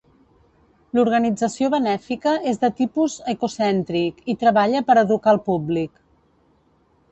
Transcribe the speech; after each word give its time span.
L'organització 0.97 1.69
benèfica 1.73 2.33
és 2.53 2.57
de 2.65 2.71
tipus 2.79 3.19
ecocèntric 3.35 4.25
i 4.35 4.37
treballa 4.47 4.85
per 4.91 4.99
educar 5.05 5.35
al 5.37 5.43
públic. 5.53 6.05